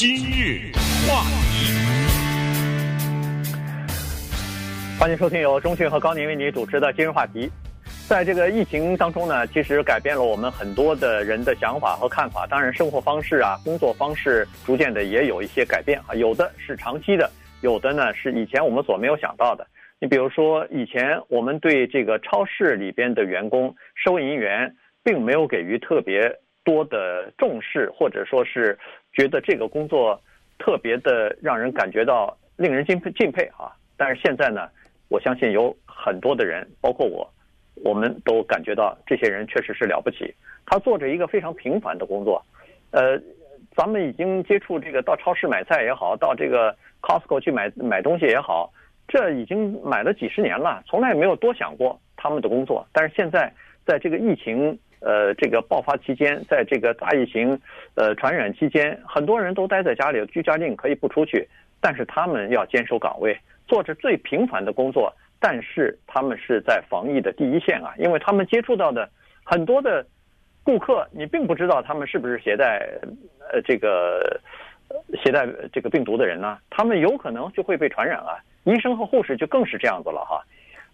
[0.00, 0.72] 今日
[1.06, 1.74] 话题，
[4.98, 7.50] 欢迎收听由中讯和高宁为你主持的今日话题。
[8.08, 12.46] 在这个疫情当中呢，其实改变了我们很多的人的想法和看法。
[12.46, 16.14] 当然，生活方式啊，工作方式逐渐的也有一些改变啊。
[16.14, 17.30] 有的是长期的，
[17.60, 19.66] 有的呢是以前我们所没有想到的。
[20.00, 24.74] 你比如说，以前我们对这个超市里边的员工、收银员，
[25.04, 26.22] 并没有给予特别
[26.70, 28.78] 多的重视，或者说是
[29.12, 30.20] 觉得这个工作
[30.56, 33.74] 特别的让人感觉到令人敬佩敬佩啊。
[33.96, 34.68] 但是现在呢，
[35.08, 37.28] 我相信有很多的人，包括我，
[37.82, 40.32] 我们都感觉到这些人确实是了不起。
[40.64, 42.40] 他做着一个非常平凡的工作。
[42.92, 43.20] 呃，
[43.74, 48.72] 咱们已经接触这个到超市买菜也好，到这个 Costco 去买买东西也好，
[49.08, 52.86] 这已经买了几十年了，从来也没有多想过他们的工作。
[52.92, 53.52] 但是现在
[53.84, 54.78] 在这个疫情。
[55.00, 57.58] 呃，这个爆发期间，在这个大疫情
[57.94, 61.48] 呃传染期间，很多人都待在家里，居家令可以不出去，
[61.80, 63.34] 但是他们要坚守岗位，
[63.66, 69.08] 做着最平凡的工作，但是他们是在防疫的第一线啊，因为他们接触到的
[69.42, 70.04] 很多的
[70.62, 72.86] 顾客，你并不知道他们是不是携带
[73.50, 74.38] 呃这个
[75.24, 78.36] 携带这个病毒的人呢，他们有可能就会被传染啊。
[78.64, 80.44] 医生和护士就更是这样子了哈，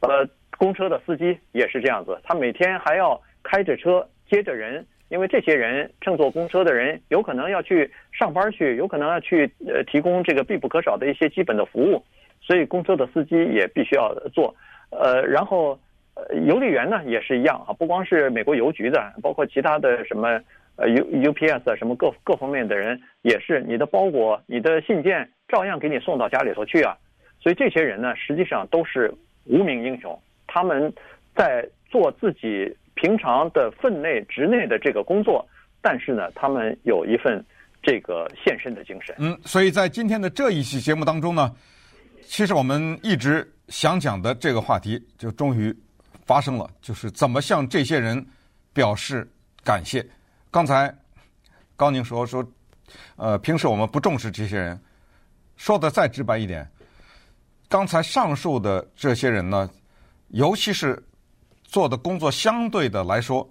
[0.03, 3.21] 呃，公车的司机也是这样子，他每天还要。
[3.49, 12.03] 开着车接着人，因为这些人乘坐公车的人有可能要去上班去，有可能要去呃提供这个必不可少的一些基本的服务，
[12.41, 14.53] 所以公车的司机也必须要做。
[14.91, 15.79] 呃，然后
[16.15, 20.41] 呃邮递员呢也是一样啊，不光是美国邮局的，包括其他的什么
[20.75, 26.97] 呃 U UPS 啊什么各各方面的人也是，你的包裹、你的信件照样给你送到家里头去啊。
[27.41, 30.93] 所以这些人呢，实际上都是无名英雄，他们
[31.37, 32.77] 在做自己。
[32.97, 35.47] 平常的分内职内的这个工作，
[35.83, 37.45] 但是呢，他们有一份
[37.83, 39.15] 这个献身的精神。
[39.19, 41.55] 嗯，所以在今天的这一期节目当中呢，
[42.23, 45.75] 其实我们一直想讲的这个话题就终于
[46.25, 48.27] 发生了，就是怎么向这些人
[48.73, 49.31] 表示
[49.63, 50.05] 感谢。
[50.51, 50.93] 刚才
[51.77, 52.43] 高宁说说，
[53.17, 54.81] 呃，平时我们不重视这些人，
[55.57, 56.67] 说的再直白一点，
[57.69, 59.69] 刚才上述的这些人呢，
[60.29, 61.01] 尤其是。
[61.77, 63.47] 做的工作相对的来说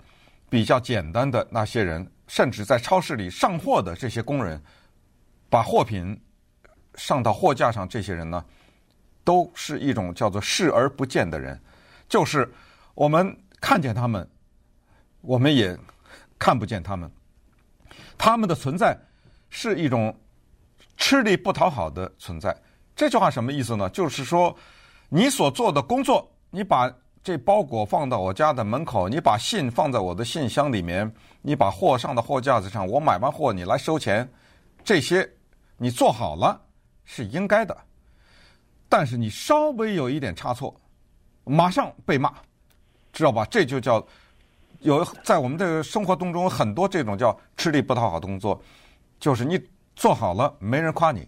[0.50, 4.60] 比较简单的那些人，甚至在超市里上货的这些工人，
[5.48, 6.20] 把货品
[6.96, 8.44] 上到货架上，这些人呢，
[9.24, 11.62] 都是一种叫做视而不见的人，
[12.10, 12.52] 就是
[12.96, 14.28] 我们看见他们，
[15.22, 15.78] 我们也
[16.40, 17.08] 看不见他们，
[18.18, 18.98] 他们的存在
[19.52, 20.20] 是一种
[20.98, 22.60] 吃力不讨好的存在。
[22.96, 23.88] 这句话什么意思呢？
[23.92, 24.58] 就是说，
[25.10, 26.92] 你所做的工作，你把。
[27.26, 34.32] 这包裹放到我家的门口，你把信放在我的信箱里面，你把货上到货架子上，我买完货你来收钱，
[34.84, 35.28] 这些
[35.76, 36.62] 你做好了
[37.04, 37.76] 是应该的。
[38.88, 40.80] 但是你稍微有一点差错，
[41.46, 42.32] 马上被骂，
[43.12, 43.44] 知道吧？
[43.50, 44.06] 这就叫
[44.82, 48.62] 有在我们的生活当中很多这种叫吃力不讨好的工作，
[49.20, 49.60] 就是你
[49.96, 51.28] 做好了没人夸你，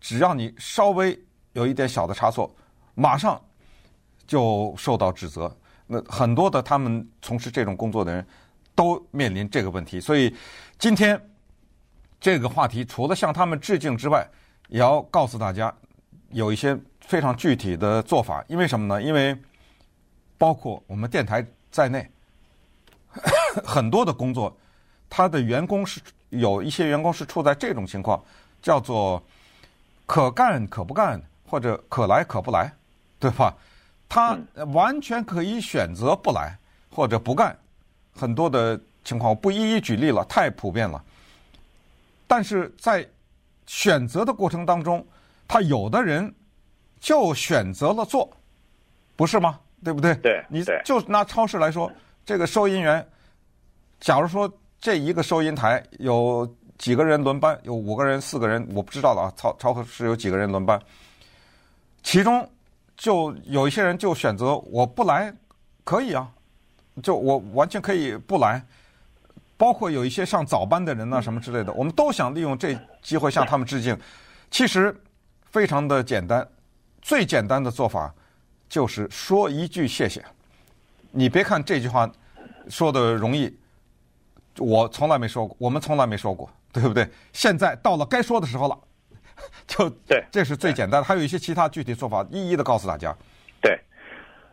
[0.00, 1.20] 只要你稍微
[1.54, 2.48] 有一点小的差错，
[2.94, 3.42] 马上。
[4.26, 5.54] 就受到指责，
[5.86, 8.26] 那很多的他们从事这种工作的人，
[8.74, 10.00] 都面临这个问题。
[10.00, 10.34] 所以
[10.78, 11.20] 今天
[12.20, 14.26] 这个话题，除了向他们致敬之外，
[14.68, 15.74] 也要告诉大家
[16.30, 18.44] 有一些非常具体的做法。
[18.48, 19.02] 因为什么呢？
[19.02, 19.36] 因为
[20.38, 22.08] 包括我们电台在内，
[23.64, 24.56] 很多的工作，
[25.10, 26.00] 他的员工是
[26.30, 28.22] 有一些员工是处在这种情况，
[28.62, 29.22] 叫做
[30.06, 32.72] 可干可不干，或者可来可不来，
[33.18, 33.54] 对吧？
[34.14, 34.38] 他
[34.74, 36.54] 完全可以选择不来
[36.90, 37.56] 或者不干，
[38.14, 41.02] 很多的情况我不一一举例了，太普遍了。
[42.26, 43.08] 但是在
[43.66, 45.02] 选择的过程当中，
[45.48, 46.30] 他有的人
[47.00, 48.30] 就选择了做，
[49.16, 49.58] 不是吗？
[49.82, 50.14] 对不对？
[50.16, 51.90] 对，你就拿超市来说，
[52.26, 53.08] 这个收银员，
[53.98, 54.46] 假如说
[54.78, 56.46] 这一个收银台有
[56.76, 59.32] 几个人轮班，有五个人、四个人，我不知道了啊。
[59.38, 60.78] 超超市有几个人轮班，
[62.02, 62.46] 其中。
[63.02, 65.34] 就有一些人就选择我不来，
[65.82, 66.30] 可以啊，
[67.02, 68.64] 就我完全可以不来。
[69.56, 73.98] 包括有一些上早班的人啊，什么之类的，我们都想利用这机会向他们致敬。
[74.52, 74.96] 其实
[75.50, 76.46] 非常的简单，
[77.00, 78.14] 最简单的做法
[78.68, 80.24] 就是说一句谢谢。
[81.10, 82.08] 你别看这句话
[82.68, 83.52] 说的容易，
[84.58, 87.10] 我从来没说过，我们从来没说过，对不对？
[87.32, 88.78] 现在到了该说的时候了。
[89.66, 91.04] 就对，这是最简单的。
[91.04, 93.14] 还有一些其他具体做法，一一的告诉大家。
[93.60, 93.78] 对，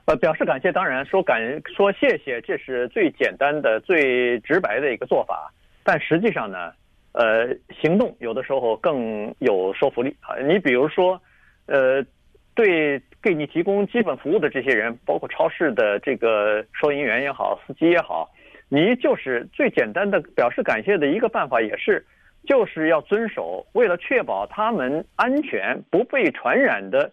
[0.05, 1.41] 呃，表示感谢，当然说感
[1.75, 5.51] 说谢谢，这是最简单的、最直白的一个做法。
[5.83, 6.71] 但实际上呢，
[7.13, 7.47] 呃，
[7.81, 10.37] 行动有的时候更有说服力啊。
[10.37, 11.19] 你比如说，
[11.65, 12.05] 呃，
[12.53, 18.29] 对给你提供基本服务的这些人，包括超市的这个收银员也好，司机也好，
[18.67, 22.05] 你就是最简单的表示感谢的一个办法，也是
[22.45, 27.11] 就是要遵守为了确保他们安全不被传染的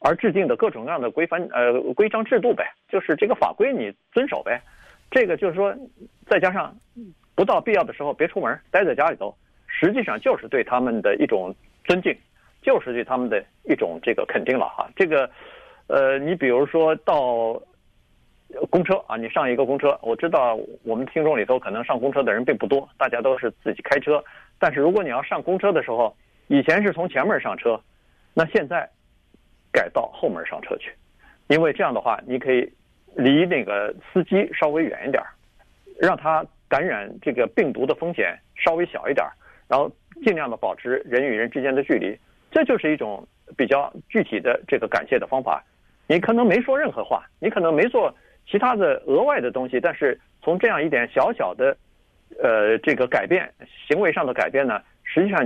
[0.00, 4.62] 而制定的各种各样的规范呃规章制度呗，就是这个法规你遵守呗。
[5.10, 5.74] 这个就是说，
[6.26, 6.74] 再加上。
[7.36, 11.52] 不到必要的时候别出门，待在家里头，实际上就是对他们的一种
[11.82, 12.16] 尊敬，
[12.62, 14.88] 就是对他们的一种这个肯定了哈。
[14.94, 15.28] 这个，
[15.88, 17.60] 呃，你比如说到
[18.70, 24.22] 公车啊，你上一个公车，我知道我们听众里头可能上公车的人并不多，大家都是自己开车。
[24.58, 26.16] 但是如果你要上公车的时候，
[26.48, 27.80] 以前是从前门上车，
[28.32, 28.88] 那现在
[29.72, 30.92] 改到后门上车去，
[31.48, 32.72] 因为这样的话，你可以
[33.16, 35.28] 离那个司机稍微远一点儿，
[36.00, 36.44] 让他。
[36.66, 39.30] 感染这个病毒的风险稍微小一点儿，
[39.68, 39.88] 然后
[40.24, 42.18] 尽量的保持人与人之间的距离，
[42.50, 43.24] 这就是一种
[43.56, 45.62] 比较具体的这个感谢的方法。
[46.08, 48.12] 你可能没说任何话，你可能没做
[48.50, 51.76] 其他的额外的东西，但是从这样一点小小的，
[52.42, 53.52] 呃，这个改变
[53.88, 55.40] 行为上的改变呢，实际上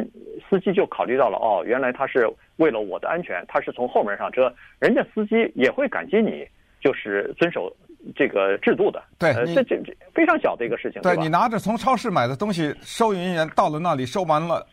[0.49, 6.47] 司机就考虑到了，哦，原来他是为了我的安全，他是从后门上车，人家司机也会感激你，
[6.81, 7.75] 就是遵守。
[8.15, 11.03] 这个制度的，对，呃、这这这非常小的一个事情。
[11.03, 14.65] 对，你拿着从超市买的东西，收银员到了那里收完了，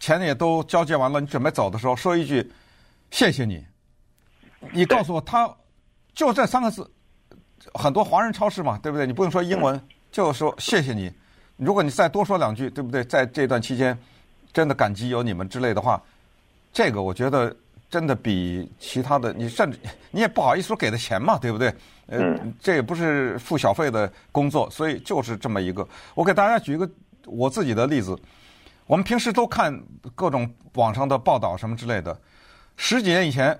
[0.00, 2.42] 钱也都交接完了，你准备走的时候说一句
[3.12, 3.62] “谢谢你”，
[4.72, 5.48] 你告诉我他
[6.14, 6.90] 就这三个字，
[7.74, 9.06] 很多华人超市嘛，对不对？
[9.06, 11.12] 你不用说英文，嗯、就说谢谢你。
[11.60, 13.04] 如果你再多说两句，对不对？
[13.04, 13.96] 在这段期间，
[14.52, 16.02] 真的感激有你们之类的话，
[16.72, 17.54] 这个我觉得。
[17.90, 19.76] 真的比其他的，你甚至
[20.12, 21.74] 你也不好意思说给的钱嘛，对不对？
[22.06, 25.84] 呃，这也不是付小费的工作，所以就是这么一个。
[26.14, 26.88] 我给大家举一个
[27.26, 28.16] 我自己的例子，
[28.86, 29.76] 我们平时都看
[30.14, 32.16] 各种网上的报道什么之类的。
[32.76, 33.58] 十几年以前，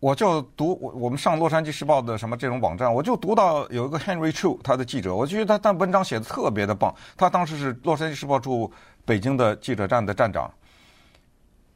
[0.00, 6.94] 我就读我我们上《洛杉矶时报》的什么这种网站，我就读到有一个 Henry Chu 他的记者，我觉得他但文章写的特别的棒。
[7.16, 8.70] 他当时是《洛杉矶时报》驻
[9.04, 10.52] 北京的记者站的站长，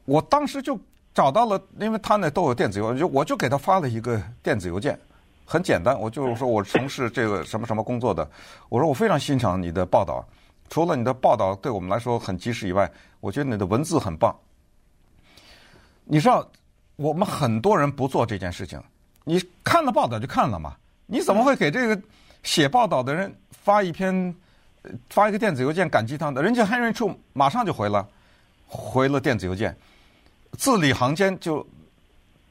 [0.03, 0.77] 我当时就。
[1.15, 4.99] 找到了，因为他那都有电子邮，就我就给他发了一个电子邮件，
[5.45, 8.29] 很简单，我就是说我从事这个什么什么工作的，
[8.67, 10.27] 我说我非常欣赏你的报道，
[10.67, 12.91] 除了你的报道对我们来说很及时以外，
[13.21, 14.35] 我觉得你的文字很棒。
[16.03, 16.45] 你知道，
[16.95, 18.81] 我们很多人不做这件事情，
[19.23, 20.75] 你看了报道就看了嘛，
[21.05, 22.01] 你怎么会给这个
[22.43, 24.33] 写报道的人发一篇
[25.09, 26.41] 发一个电子邮件感激他的？
[26.41, 28.07] 人家 Henry Chu 马上就回了，
[28.67, 29.75] 回了电子邮件。
[30.57, 31.65] 字里行间就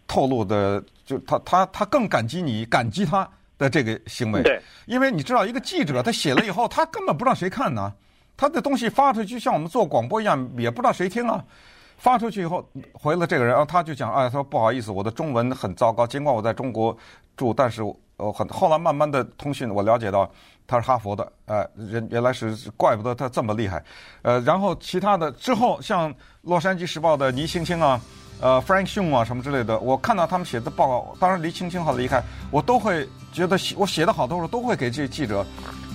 [0.07, 3.27] 透露的，就他他他更感激你，感激他
[3.57, 4.43] 的这个行为。
[4.43, 7.91] 对，因为你知道，一个记者他写了以后，他根本不知道谁看呢。
[8.37, 11.43] 他的东西发出去，像我们做广播一样，也不知道谁听啊。
[11.97, 16.07] 发出去以后，回了这个人，然后他就讲，哎，他说不好意思，我的中文很糟糕。
[16.07, 16.97] 尽管我在中国
[17.37, 17.83] 住，但是
[18.17, 20.31] 我很后来慢慢的通讯，我了解到
[20.67, 23.83] 他是哈佛的，呃，人原来是怪不得他这么厉害。
[24.23, 26.15] 呃，然后其他的之后像。
[26.45, 27.99] 洛杉矶时报的倪青青啊，
[28.39, 35.43] 呃，Frank Shum 啊，什么之类的，我看到他们写的报告，当然倪青青好离开，我都会觉得我写的好多时候都会给这记者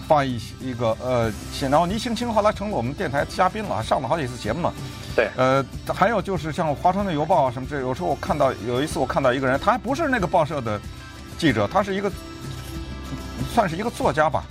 [0.10, 4.74] 发一一个呃写，然后倪青青后来成了我们电台嘉宾了，上了好几次节目嘛。
[5.16, 5.30] 对。
[5.38, 5.64] 呃，
[5.94, 10.82] 还有就是像华盛顿邮报啊什么这，有时候我看到有一次我看到一个人，他还不是那个报社的
[11.38, 12.12] 记者，他是一个
[13.54, 14.44] 算是一个作家吧，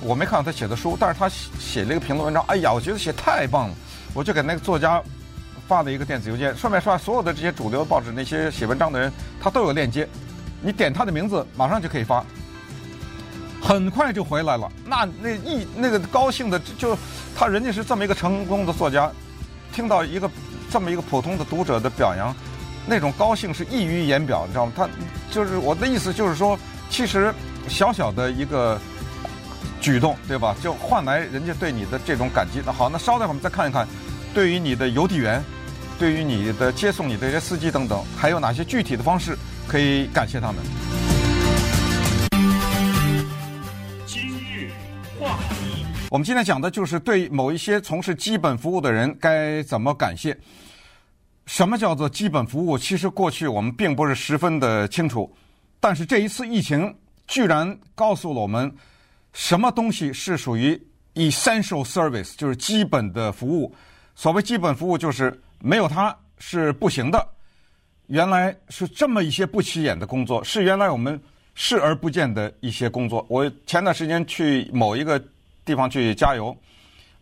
[0.00, 3.74] 我没看到他写的书，但是他写了一个评论文章，哎呀，我觉得写太棒了，
[4.14, 5.02] 我就给那个作家。
[5.66, 10.06] 发了一个电子邮件，顺便说，所有的这些主流报纸那些写文章的人，他都有链接，
[10.60, 12.22] 你点他的名字，马上就可以发，
[13.66, 14.70] 很快就回来了。
[14.84, 16.96] 那那一那个高兴的，就
[17.34, 19.10] 他人家是这么一个成功的作家，
[19.72, 20.30] 听到一个
[20.70, 22.34] 这么一个普通的读者的表扬，
[22.86, 24.72] 那种高兴是溢于言表，你知道吗？
[24.76, 24.86] 他
[25.30, 26.58] 就是我的意思，就是说，
[26.90, 27.34] 其实
[27.66, 28.78] 小小的一个
[29.80, 30.54] 举动，对吧？
[30.62, 32.60] 就换来人家对你的这种感激。
[32.66, 33.88] 那好，那稍待会儿我们再看一看。
[34.34, 35.42] 对于你的邮递员，
[35.98, 40.56] 对于你的接送你的这些司机等等，还有哪些具体的方式可以感谢他们？
[46.14, 50.38] 我们今天讲的就是对某一些从事基本服务的人该怎么感谢。
[51.44, 52.78] 什么叫做基本服务？
[52.78, 55.28] 其实过去我们并不是十分的清楚，
[55.80, 56.94] 但是这一次疫情
[57.26, 58.72] 居然告诉了我们，
[59.32, 60.80] 什么东西是属于
[61.14, 63.74] essential service，就是基本的服务。
[64.14, 67.28] 所谓基本服务，就是没有它是不行的。
[68.06, 71.20] 原来是这么一些不起眼的工作，是原来我们
[71.56, 73.26] 视而不见的一些工作。
[73.28, 75.20] 我前段时间去某一个
[75.64, 76.56] 地方去加油，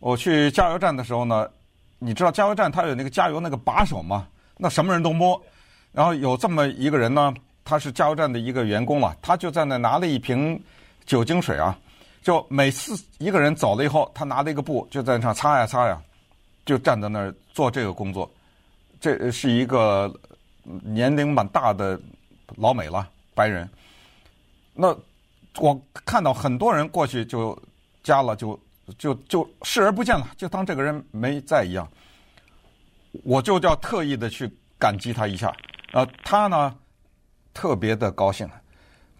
[0.00, 1.48] 我去加油站的时候呢，
[1.98, 4.26] 你知道加油站它有那个加油那个把手嘛？
[4.56, 5.40] 那什么人都摸。
[5.92, 7.34] 然后有这么一个人呢，
[7.64, 10.58] 他是加油站的一个员工嘛，他就在那拿了一瓶
[11.04, 11.78] 酒精水啊，
[12.22, 16.00] 就每次一个人走了以后，他拿了一个布就在那擦呀擦呀，
[16.64, 18.30] 就站在那儿做这个工作。
[19.00, 20.10] 这是一个
[20.64, 22.00] 年龄蛮大的
[22.56, 23.68] 老美了，白人。
[24.72, 24.96] 那
[25.58, 27.60] 我看到很多人过去就
[28.02, 28.58] 加了，就
[28.98, 31.88] 就就视而不见了，就当这个人没在一样。
[33.24, 35.54] 我就叫特意的去感激他一下。
[35.92, 36.74] 呃，他呢
[37.52, 38.48] 特别的高兴，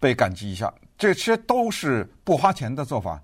[0.01, 3.23] 被感激一下，这些都是不花钱的做法。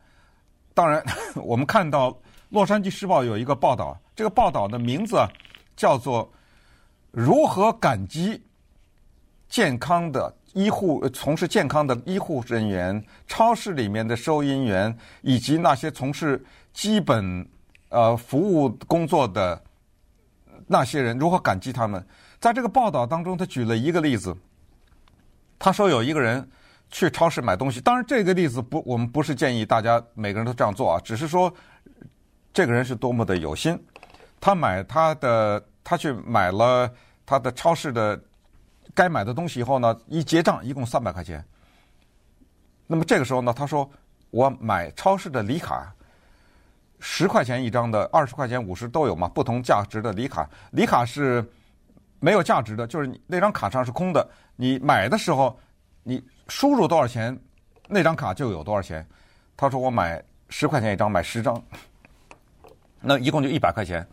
[0.75, 1.03] 当然，
[1.35, 2.11] 我们看到
[2.51, 5.17] 《洛杉矶时报》有一个报道，这个报道的名字
[5.75, 6.25] 叫做
[7.11, 8.41] 《如何感激
[9.49, 17.47] 健康的医护从事健康的医护人员、超市里面的收银员以及那些从事基本
[17.91, 19.63] 呃服务工作的
[20.67, 22.01] 那些人，如何感激他们》。
[22.41, 24.37] 在这个报道当中，他举了一个例子。
[25.59, 26.49] 他说有一个人
[26.89, 31.53] 去超市买东西，当然这个例子不，我们不是建议大家每个人都这样做啊，只是说
[32.53, 33.77] 这个人是多么的有心。
[34.41, 36.89] 他买他的，他去买了
[37.27, 38.19] 他的超市的
[38.95, 41.45] 该买的东西以后呢，一结账一共三百块钱。
[42.87, 43.89] 那么这个时候呢，他说
[44.31, 45.93] 我买超市的礼卡，
[47.01, 51.45] 十块钱一张的，二十块钱、五十都有嘛，不同价值的礼卡，礼卡是。
[52.21, 54.29] 没有价值的，就是那张卡上是空的。
[54.57, 55.57] 你买的时候，
[56.03, 57.39] 你输入多少钱，
[57.87, 59.07] 那张卡就有多少钱。
[59.57, 61.63] 他说我买十块钱一张，买十张，
[63.01, 64.05] 那一共就一百块钱。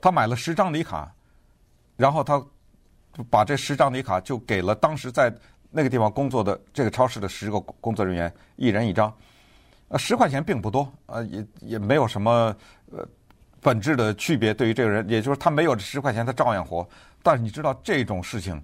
[0.00, 1.12] 他买了十张礼卡，
[1.94, 2.42] 然后他
[3.30, 5.32] 把这十张礼卡就给了当时在
[5.70, 9.12] 那个地方工作的这个超市的十个工作人员，一人一张。
[9.88, 12.56] 呃，十块钱并不多，呃，也也没有什么
[12.90, 13.06] 呃
[13.60, 14.54] 本质的区别。
[14.54, 16.88] 对于这个人，也就是他没有这十块钱，他照样活。
[17.22, 18.58] 但是你知道这种事情，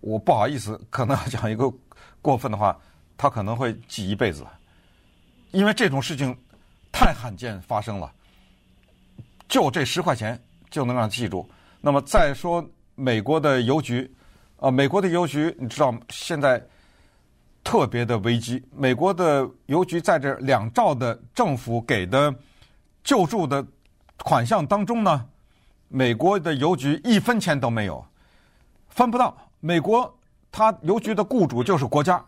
[0.00, 1.68] 我不好意思，可能要讲一个
[2.22, 2.78] 过分的话，
[3.16, 4.46] 他可能会记一辈子，
[5.50, 6.36] 因为这种事情
[6.92, 8.12] 太罕见发生了，
[9.48, 11.48] 就这十块钱就能让记住。
[11.80, 12.64] 那么再说
[12.98, 14.12] 美国的邮局，
[14.58, 16.60] 啊，美国的邮局你知道现在
[17.62, 22.34] 特别的危机，美国的邮局在这两兆的政府给的
[23.04, 23.64] 救助的
[24.24, 25.24] 款项当中呢。
[25.90, 28.04] 美国的邮局一分钱都没有，
[28.88, 29.34] 分不到。
[29.60, 30.18] 美国
[30.50, 32.22] 它邮局的雇主就是国家，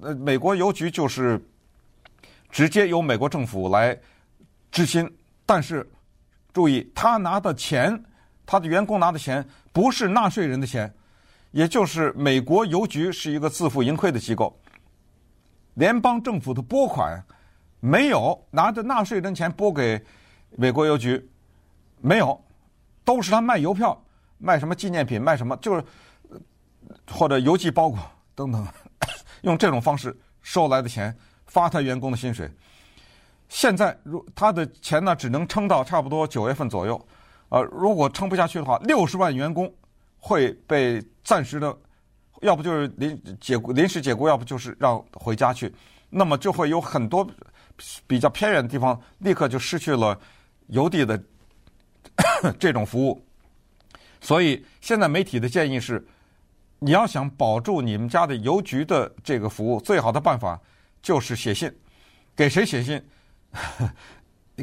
[0.00, 1.42] 呃，美国邮局就是
[2.50, 3.98] 直接由美国政府来
[4.72, 5.08] 支薪。
[5.46, 5.88] 但是
[6.52, 8.04] 注意，他拿的钱，
[8.50, 10.92] 他的员工拿的钱不是纳税人的钱，
[11.52, 14.58] 也就是美国邮局是一个自负盈亏的机构，
[15.74, 17.24] 联邦政府的拨款
[17.78, 20.04] 没有拿着纳税人钱拨给
[20.56, 21.30] 美国邮局，
[22.00, 22.44] 没有。
[23.04, 24.00] 都是他卖邮票、
[24.38, 25.84] 卖什么纪念品、卖什么，就是
[27.08, 27.98] 或者邮寄包裹
[28.34, 28.66] 等等，
[29.42, 31.16] 用这种方式收来的钱
[31.46, 32.50] 发他员工的薪水。
[33.48, 37.00] 现在如他的钱呢，只能撑到差不多九月份左右。
[37.50, 39.72] 呃，如果撑不下去的话，六十万员工
[40.18, 41.76] 会被暂时的，
[42.40, 45.72] 要不就是临解、临时解雇，要不就是让回家去。
[46.08, 47.28] 那么就会有很多
[48.06, 50.18] 比较偏远的地方立刻就失去了
[50.68, 51.22] 邮递的。
[52.58, 53.22] 这种服务，
[54.20, 56.04] 所以现在媒体的建议是，
[56.78, 60.58] 你要想保住你们家的邮局的这个服务，最好的办法
[61.02, 61.72] 就是写信。
[62.34, 63.02] 给谁写信？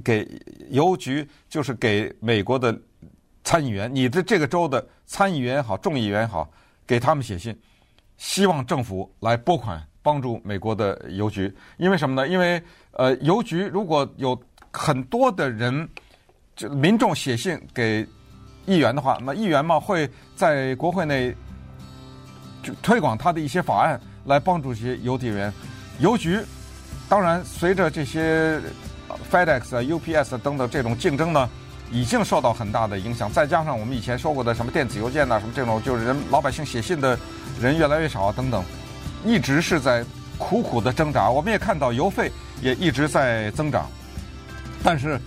[0.03, 0.27] 给
[0.69, 2.77] 邮局，就是给美国的
[3.43, 6.49] 参议员，你的这个州的参议员也好，众议员也好，
[6.85, 7.57] 给他们写信，
[8.17, 11.53] 希望政府来拨款帮助美国的邮局。
[11.77, 12.27] 因为什么呢？
[12.27, 12.61] 因为
[12.91, 14.39] 呃，邮局如果有
[14.71, 15.87] 很多的人。
[16.57, 18.03] 就民众写信给
[18.65, 21.31] 议员的话，那议员嘛会在国会内
[22.63, 25.53] 就推广他的一些法案，来帮助一些邮递员、
[25.99, 26.39] 邮局。
[27.07, 28.59] 当然，随着这些
[29.31, 31.49] FedEx 啊、UPS 等等这种竞争呢，
[31.91, 33.31] 已经受到很大的影响。
[33.31, 37.17] 再加上我们以前说过的什么电子邮件呐、什么这种就是人老百姓写信的
[37.61, 38.63] 人越来越少啊，等等，
[39.25, 40.03] 一直是在
[40.37, 41.29] 苦苦的挣扎。
[41.29, 42.31] 我们也看到邮费
[42.61, 43.89] 也一直在增长，
[44.83, 45.19] 但是，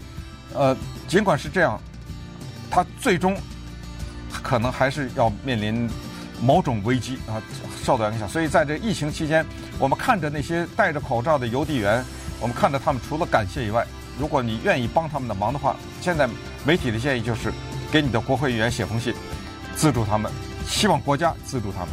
[0.55, 0.77] 呃。
[1.11, 1.77] 尽管是这样，
[2.71, 3.37] 它最终
[4.45, 5.91] 可能还是要面临
[6.41, 7.43] 某种危机啊，
[7.83, 8.29] 受到影响。
[8.29, 9.45] 所以在这疫情期间，
[9.81, 12.05] 我们看着那些戴着口罩的邮递员，
[12.41, 13.87] 我们看到他们，除了感谢以外，
[14.19, 16.29] 如果你愿意帮他们的忙的话，现在
[16.65, 17.53] 媒体的建议就是
[17.93, 19.15] 给你的国会议员写封信，
[19.77, 20.33] 资助他们，
[20.67, 21.89] 希望国家资助他们。